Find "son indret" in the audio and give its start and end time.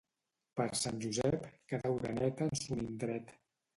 2.63-3.37